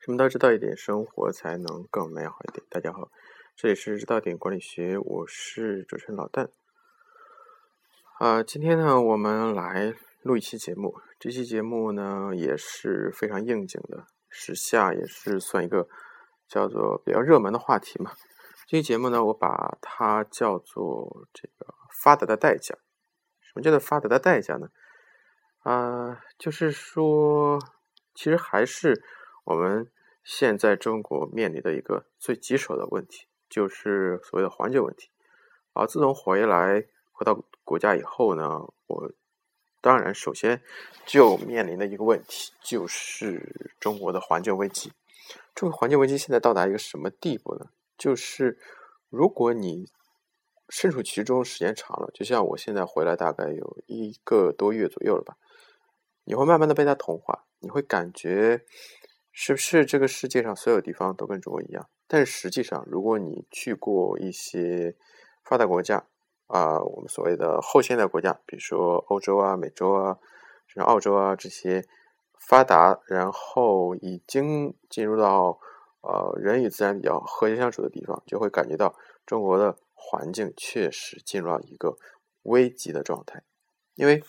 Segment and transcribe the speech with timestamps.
[0.00, 2.64] 什么都知道一点，生活才能更美好一点。
[2.70, 3.10] 大家好，
[3.54, 6.50] 这里是知道点管理学，我是主持人老邓。
[8.18, 10.98] 啊，今天呢，我们来录一期节目。
[11.18, 15.86] 这期节目呢，也是非常应景的，时下也是算一个
[16.48, 18.12] 叫做比较热门的话题嘛。
[18.66, 22.74] 这期节目呢，我把它叫做这个发达的代价。
[23.42, 24.68] 什么叫做发达的代价呢？
[25.58, 27.58] 啊，就是说，
[28.14, 29.02] 其实还是。
[29.44, 29.90] 我们
[30.22, 35.10] 现在中国面临的一个最棘手的问题，就是所谓的环境问题。
[35.72, 39.12] 而，自从回来回到国家以后呢，我
[39.80, 40.62] 当然首先
[41.06, 44.92] 就面临的一个问题，就是中国的环境危机。
[45.54, 47.70] 这个环境危机现在到达一个什么地步呢？
[47.96, 48.58] 就是
[49.08, 49.88] 如果你
[50.68, 55.36] 身处其中时间长了，就像我现在回来大概有一个多月左右了吧，
[56.24, 58.64] 你会慢慢的被它同化，你会感觉。
[59.42, 61.88] 是不是这个世界上所有地方都跟中国一样？
[62.06, 64.94] 但是实际上，如果你去过一些
[65.42, 66.04] 发达国家
[66.46, 70.18] 啊，我们所谓的后现代国家，比如说欧洲啊、美洲啊、
[70.66, 71.86] 甚至澳洲啊这些
[72.38, 75.58] 发达，然后已经进入到
[76.02, 81.96] 呃人与自然比较和谐相处的地方，就会感觉到中国的环境确实进入到一个
[82.42, 83.42] 危急的状态。
[83.94, 84.22] 因为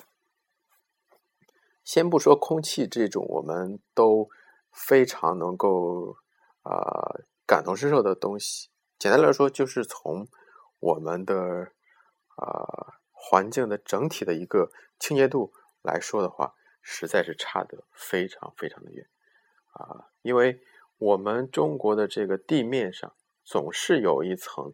[1.84, 4.30] 先不说空气这种，我们都。
[4.72, 6.16] 非常能够
[6.64, 10.28] 啊感同身受的东西，简单来说，就是从
[10.80, 11.72] 我们的
[12.36, 19.08] 啊环境的整体的一个清洁度来说的话，实在是差得非常非常的远
[19.74, 20.10] 啊！
[20.22, 20.62] 因为
[20.98, 24.74] 我们中国的这个地面上总是有一层，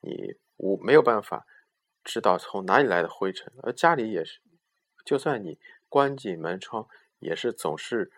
[0.00, 1.44] 你无没有办法
[2.04, 4.40] 知道从哪里来的灰尘，而家里也是，
[5.04, 6.86] 就算你关紧门窗，
[7.18, 8.12] 也是总是。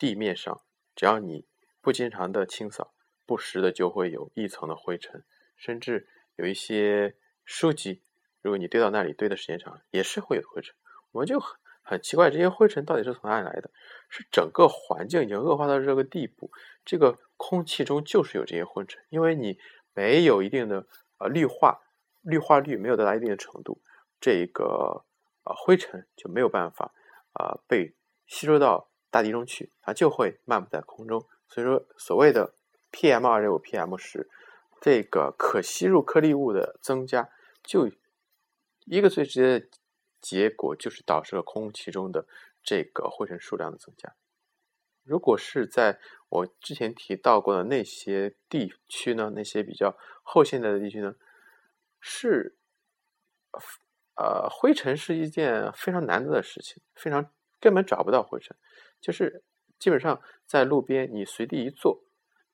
[0.00, 0.62] 地面上，
[0.96, 1.46] 只要你
[1.82, 2.94] 不经常的清扫，
[3.26, 5.22] 不时的就会有一层的灰尘，
[5.56, 8.00] 甚至有一些书籍，
[8.40, 10.74] 如果你堆到那里堆的时间长，也是会有灰尘。
[11.12, 13.70] 我们就很很奇怪，这些灰尘到底是从哪里来的？
[14.08, 16.50] 是整个环境已经恶化到这个地步，
[16.82, 19.58] 这个空气中就是有这些灰尘，因为你
[19.92, 20.86] 没有一定的
[21.18, 21.78] 呃绿化，
[22.22, 23.82] 绿化率没有到达一定的程度，
[24.18, 25.04] 这个
[25.44, 26.94] 呃灰尘就没有办法
[27.34, 27.94] 啊被
[28.26, 28.89] 吸收到。
[29.10, 31.26] 大地中去，它就会漫步在空中。
[31.48, 32.54] 所以说，所谓的
[32.92, 34.28] PM 二点五、PM 十，
[34.80, 37.28] 这个可吸入颗粒物的增加，
[37.62, 37.90] 就
[38.86, 39.68] 一个最直接的
[40.20, 42.26] 结果就是导致了空气中的
[42.62, 44.14] 这个灰尘数量的增加。
[45.02, 45.98] 如果是在
[46.28, 51.16] 我之前提到过的那些地区呢，那些比较后现代的地区呢，
[51.98, 52.56] 是
[54.14, 58.56] 呃灰尘是一件非常难得的事情，非常根本找不到灰尘。
[59.00, 59.42] 就是
[59.78, 62.02] 基本上在路边，你随地一坐，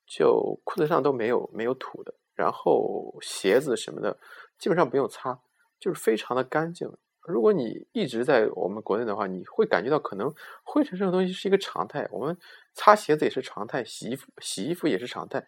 [0.05, 4.17] 就裤子上都没有没有土的，然后鞋子什么的
[4.57, 5.37] 基本上不用擦，
[5.77, 6.89] 就是非常的干净。
[7.23, 12.07] 如果你一直在我们国内的话，你会感觉到可能灰尘这种东西是一个常态。
[12.11, 12.37] 我们
[12.73, 15.45] 擦鞋子也是常态，洗衣服洗衣服也是常态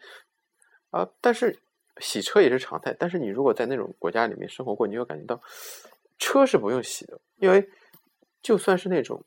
[0.90, 1.58] 啊，但是
[1.96, 2.94] 洗车也是常态。
[2.98, 5.40] 但是你如果在那种国家里面生活过，你就感觉到
[6.18, 7.66] 车是不用洗的，因为
[8.42, 9.24] 就算是那种。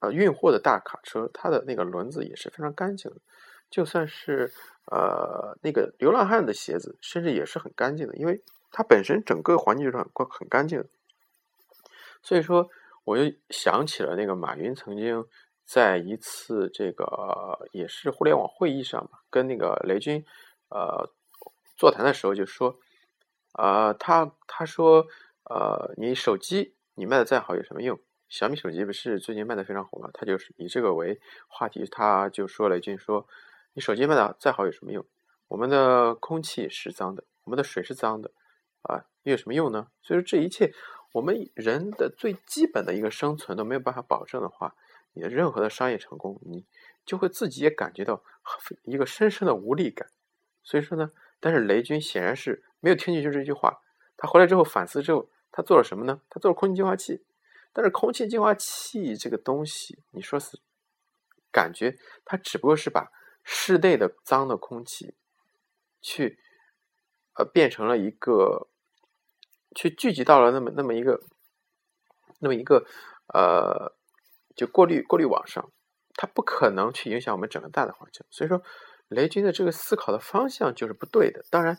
[0.00, 3.16] 呃，运货的大卡车，它的那个轮子也是非常干净的，
[3.68, 4.52] 就算是
[4.86, 10.84] 呃那个流浪汉的鞋子，甚至也是很干净的，因为它本身整个环境就是很很干净。
[12.22, 12.68] 所以说，
[13.04, 15.26] 我又想起了那个马云曾经
[15.64, 20.24] 在一次这个也是互联网会议上嘛，跟那个雷军
[20.68, 21.10] 呃
[21.76, 22.78] 座谈的时候就说，
[23.54, 25.06] 呃，他他说，
[25.44, 27.98] 呃，你手机你卖的再好有什么用？
[28.28, 30.10] 小米手机不是最近卖的非常火嘛？
[30.12, 31.18] 他就是以这个为
[31.48, 33.26] 话题，他就说了一句：“说
[33.72, 35.04] 你手机卖的再好有什么用？
[35.48, 38.30] 我们的空气是脏的，我们的水是脏的，
[38.82, 39.88] 啊，又有什么用呢？
[40.02, 40.74] 所以说这一切，
[41.14, 44.74] 我们人的最基本的一个生存都没有办法保证的话，
[45.14, 46.66] 你的任何的商业成功，你
[47.06, 48.22] 就会自己也感觉到
[48.84, 50.10] 一个深深的无力感。
[50.62, 53.80] 所以说呢，但是雷军显然是没有听进去这句话，
[54.18, 56.20] 他回来之后反思之后，他做了什么呢？
[56.28, 57.24] 他做了空气净化器。”
[57.72, 60.58] 但是空气净化器这个东西，你说是
[61.52, 63.10] 感觉它只不过是把
[63.44, 65.14] 室内的脏的空气
[66.00, 66.38] 去
[67.34, 68.68] 呃变成了一个，
[69.74, 71.20] 去聚集到了那么那么一个
[72.40, 72.86] 那么一个
[73.32, 73.94] 呃
[74.56, 75.70] 就过滤过滤网上，
[76.14, 78.26] 它不可能去影响我们整个大的环境。
[78.30, 78.62] 所以说，
[79.08, 81.44] 雷军的这个思考的方向就是不对的。
[81.50, 81.78] 当然，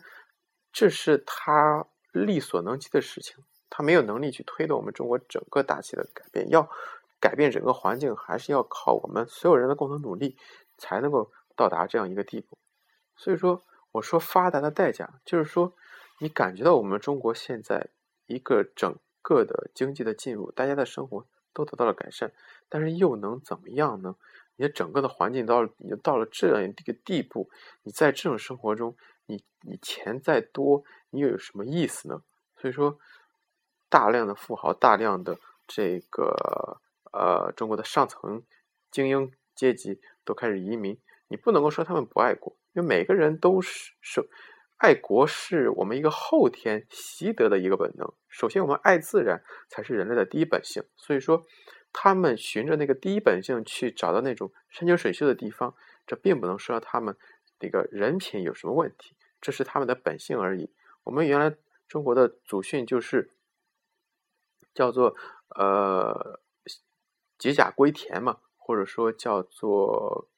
[0.72, 3.36] 这是他力所能及的事情。
[3.70, 6.68] 他没有能力去推动我们中国整个大气的改变，要
[7.20, 10.36] 改变整个环境，还是要靠我们所有人的共同努力，
[10.76, 12.58] 才能够到达这样一个地步。
[13.16, 13.62] 所以说，
[13.92, 15.72] 我说发达的代价，就是说
[16.18, 17.88] 你感觉到我们中国现在
[18.26, 22.32] 一个整个的经济的进入，大家的生活都得到了改善，
[22.68, 24.16] 但是又能怎么样呢？
[24.56, 27.48] 你整个的环境到了，你到了这样一个地步，
[27.82, 28.94] 你在这种生活中，
[29.26, 32.22] 你你钱再多，你又有什么意思呢？
[32.56, 32.98] 所以说，
[33.90, 36.80] 大量的富豪，大量的这个
[37.12, 38.42] 呃中国的上层
[38.90, 40.98] 精英阶级都开始移民，
[41.28, 44.26] 你不能够说他们不爱国，因为每个人都是是
[44.78, 48.10] 爱国，是我们一个后天习得的一个本能。
[48.28, 51.44] 首先，我们爱自然才是人类的第一本性，所以说。
[51.92, 55.74] 他们循着那个第一本性去找到那种山清水秀的地方，
[56.06, 57.16] 这并不能说他们
[57.58, 60.72] 那个人品有什么问题，这是他们的本性而已。
[61.02, 61.52] 我们原来
[61.88, 63.32] 中国的祖训就是
[64.74, 65.16] 叫做
[65.56, 66.40] 呃
[67.38, 70.28] 解甲归田嘛，或者说叫做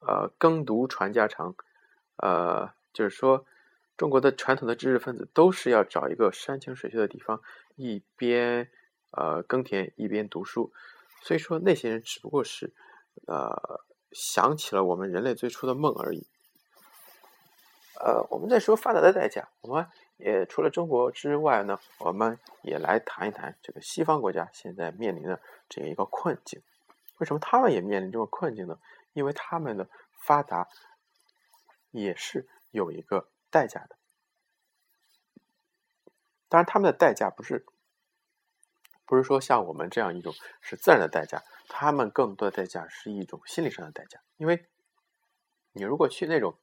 [0.00, 1.54] 呃耕读传家常，
[2.16, 3.44] 呃就是说
[3.96, 7.40] 中国的传统的知识分子都是要找一个山清水秀的地方，
[7.76, 8.70] 一边
[9.10, 10.72] 呃耕田一边读书。
[11.22, 12.74] 所以说，那些人只不过是，
[13.26, 13.80] 呃，
[14.12, 16.26] 想起了我们人类最初的梦而已。
[17.98, 19.86] 呃，我们在说发达的代价，我们
[20.16, 26.62] 也除了中国之外呢，我们也来谈一谈这个西方国家现在面临的这样一个困境。
[27.18, 28.78] 为什么他们也面临这个困境呢？
[29.12, 29.88] 因为他们的
[30.20, 30.68] 发达
[31.90, 33.96] 也是有一个代价的。
[36.48, 37.64] 当然，他们的代价不是。
[39.06, 40.32] 不是说像我们这样一种
[40.62, 44.18] 是自然的代价，他们更多的代价是一种心理上的代价。
[44.38, 44.64] 因为
[45.72, 46.56] 你如果去那种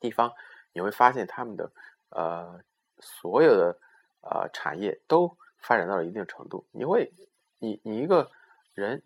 [0.00, 0.32] 地方，
[0.72, 1.70] 你会发现他们的
[2.10, 2.60] 呃
[3.00, 3.78] 所有的
[4.22, 6.66] 呃产业都发展到了一定程度。
[6.72, 7.12] 你会
[7.58, 8.30] 你你一个
[8.74, 9.02] 人，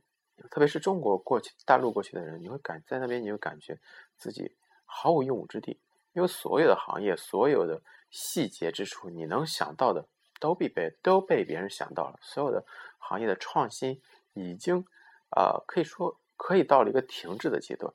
[0.51, 3.79] 特别是中国过去大陆过去的人，你会感在那边你会感觉
[4.17, 5.81] 自己毫无用武之地，
[6.13, 10.07] 因为所有的行业所有的细节之处，你能想到的。
[10.41, 12.65] 都被被都被别人想到了，所有的
[13.01, 14.01] 行业的创新
[14.35, 14.85] 已经，
[15.37, 17.93] 呃，可以说可以到了一个停滞的阶段。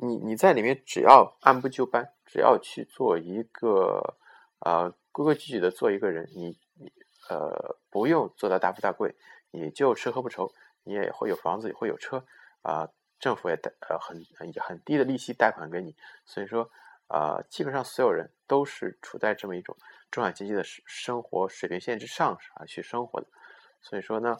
[0.00, 4.16] 你你在里面只要按部就班，只要去做一个
[4.60, 6.92] 呃规规矩矩的做一个人，你你
[7.28, 9.14] 呃不用做到大富大贵，
[9.50, 10.52] 你就吃喝不愁，
[10.84, 12.24] 你也会有房子，也会有车
[12.62, 14.24] 啊，政府也贷呃很
[14.60, 16.70] 很低的利息贷款给你，所以说
[17.08, 19.76] 啊，基本上所有人都是处在这么一种。
[20.10, 23.26] 中产阶级的生生活水平线之上啊去生活的，
[23.82, 24.38] 所以说呢，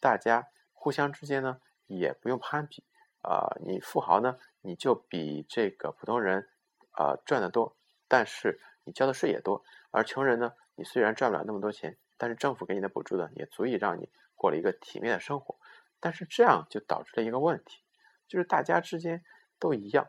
[0.00, 2.82] 大家互相之间呢也不用攀比
[3.22, 6.48] 啊，你富豪呢你就比这个普通人
[6.92, 7.76] 啊赚的多，
[8.08, 15.56] 但是你交的税也多，而穷人呢，你虽然赚不了那么多钱，但是政府给你的补助呢也足以让你过了一个体面的生活，
[16.00, 17.82] 但是这样就导致了一个问题，
[18.26, 19.22] 就是大家之间
[19.58, 20.08] 都一样，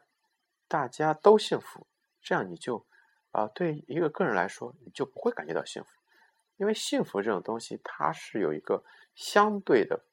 [0.67, 1.85] 大家都幸福，
[2.21, 2.85] 这样你就。
[3.31, 5.89] 啊，对一个个人来说，你就不会感觉到幸福，
[6.55, 8.81] 因为幸福这种东西，它是有一个
[9.13, 10.05] 相对的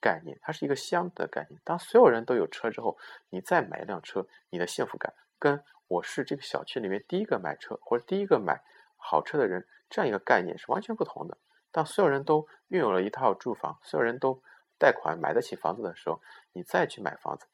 [0.00, 1.60] 概念，它是一个相的概念。
[1.64, 2.96] 当所有人都有车之后，
[3.28, 8.62] 你再买一辆车，你的幸福感跟我是这个小区里面第一个买车或者第一个买
[8.96, 11.36] 好车的人这样一个概念是完全不同的。
[11.70, 14.42] 当所有人都拥有了一套住房，所有人都
[14.78, 16.20] 贷款买得起房子的时候，
[16.52, 17.46] 你再去买房子，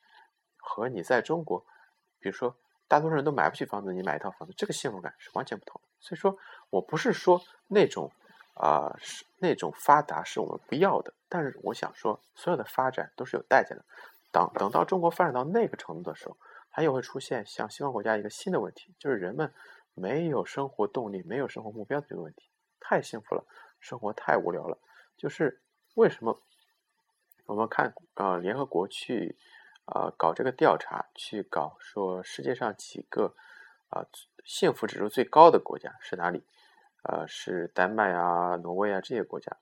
[0.56, 1.64] 和你在中国，
[2.18, 2.56] 比如说。
[2.88, 5.88] 大多数人都买不起房子，你买一套房子，这个幸福感是完全不同的。
[5.98, 6.38] 所以说
[6.70, 8.12] 我不是说那种
[8.56, 13.84] 啊是那种发达是我们不要的，但是我想说，所有的发展都是有代价的。
[14.32, 16.36] 等等到中国发展到那个程度的时候，
[16.70, 19.52] 它又会出现像西方国家一个新的问题，就是人们
[19.94, 22.50] 没有生活动力、没有生活目标的这个问题。
[22.80, 23.44] 太幸福了，
[23.80, 24.76] 生活太无聊了。
[25.16, 25.60] 就是
[25.94, 26.40] 为什么
[27.46, 29.36] 我们看啊联合国去。
[29.88, 33.36] 啊，搞这个调查，去搞说世界上几个
[33.88, 34.04] 啊
[34.44, 36.42] 幸福指数最高的国家是哪里？
[37.08, 39.56] 呃，是丹麦啊、挪威啊这些国家。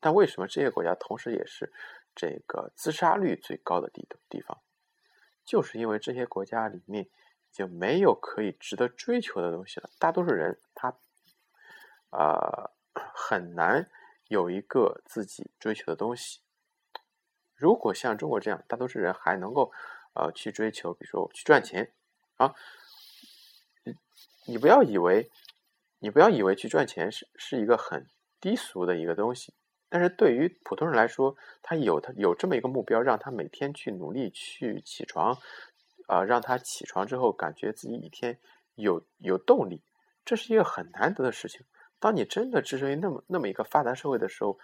[0.00, 1.72] 但为什么这些国家同时也是
[2.14, 4.58] 这个自杀率最高的地地方？
[5.44, 7.08] 就是因为这些国家里面
[7.52, 9.90] 就没有可以值得追求的东西了。
[9.98, 10.94] 大多数人他
[12.10, 12.70] 啊
[13.14, 13.88] 很难
[14.28, 16.40] 有一个自己追求的东西。
[17.54, 19.72] 如果像中国这样，大多数人还能够，
[20.14, 21.92] 呃，去追求，比如说去赚钱，
[22.36, 22.54] 啊，
[24.46, 25.30] 你不要以为，
[26.02, 28.04] 你不要以为去赚钱是是一个很
[28.40, 29.54] 低俗的一个东西，
[29.88, 35.38] 但是对于普通人来说，他有他有这么一个目标，让他每天去努力去起床，
[36.08, 38.38] 啊，让他起床之后感觉自己一天
[38.74, 39.82] 有有动力，
[40.24, 41.64] 这是一个很难得的事情。
[42.00, 44.58] 当你真的置身于那么那么一个发达社会的时候，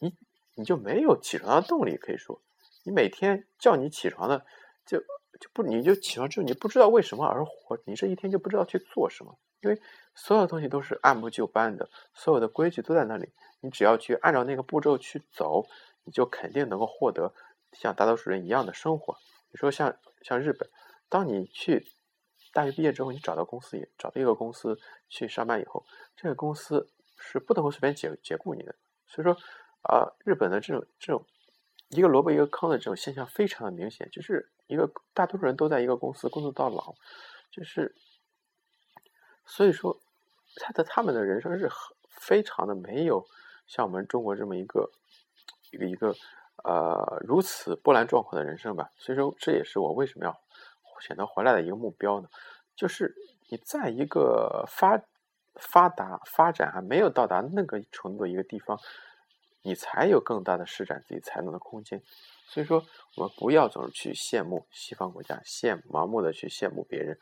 [0.00, 0.12] 你。
[0.60, 2.42] 你就没有起床的动力，可以说，
[2.82, 4.44] 你每天叫你起床的，
[4.84, 9.80] 就就不你就起床之后你不知道为什么而活，你这一天就不知道去做什么，因为
[10.14, 15.66] 所有东西都是按部就班的，所有的规矩都在那里，你只要去按照那个步骤去走，
[16.04, 17.32] 你就肯定能够获得
[17.72, 19.16] 像大多数人一样的生活。
[19.50, 20.68] 你说像像日本，
[21.08, 21.86] 当你去
[22.52, 25.84] 大学毕业之后，你找到公司也找到一个公司去上班以后，
[26.16, 28.74] 这个公司是不能够随便解解雇你的。
[29.06, 29.36] 所以说
[29.82, 31.24] 啊，日本的这种这种
[31.88, 36.94] 一个萝卜一个坑的这种现象非常的明显，就是一个大多数人都在一个公司工作到老，
[37.50, 37.94] 就是
[39.48, 39.98] 所以说
[40.56, 43.26] 他的他们的人生是很非常的没有
[43.66, 44.88] 像我们中国这么一个
[45.72, 46.14] 一个一个。
[46.64, 50.36] 呃，如此波澜壮阔的人生吧，所以说这也是我为什么要
[51.00, 52.28] 选择回来的一个目标呢？
[52.74, 53.14] 就是
[53.48, 55.00] 你在一个发
[55.54, 58.76] 发达、发展还没有到达那个程度的一个地方，
[59.62, 62.02] 你才有更大的施展自己才能的空间。
[62.48, 67.16] 所以说，我们不要总是去羡慕西方国家，羡盲目的去羡慕别人。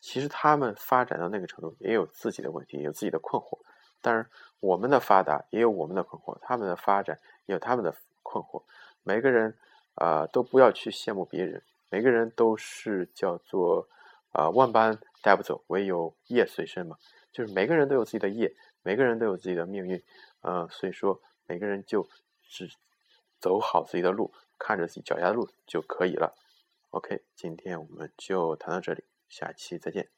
[0.00, 3.58] 其实他们发展到那个程度，也有自己的问题，有自己的困惑。
[4.00, 4.28] 当然，
[4.60, 7.94] 我们的发达也有我们的困惑，他们的发展也有他们的。
[8.30, 8.62] 困惑，
[9.04, 9.56] 每个人
[9.94, 13.88] 啊都不要去羡慕别人，每个人都是叫做
[14.32, 16.98] 啊万般带不走，唯有业随身嘛，
[17.32, 20.02] 就是每个人都有自己的业，每个人都有自己的命运，
[20.42, 22.06] 嗯，所以说每个人就
[22.42, 22.68] 只
[23.40, 26.34] 走好自己的路，看着自己脚下的路就可以了。
[26.90, 30.08] OK，今天我们就谈到这里，下期再见。